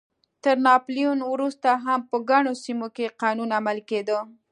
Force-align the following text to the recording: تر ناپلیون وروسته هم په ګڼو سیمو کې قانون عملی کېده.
تر 0.43 0.55
ناپلیون 0.67 1.19
وروسته 1.33 1.69
هم 1.85 1.99
په 2.09 2.17
ګڼو 2.29 2.53
سیمو 2.63 2.87
کې 2.95 3.13
قانون 3.21 3.49
عملی 3.59 3.83
کېده. 3.89 4.19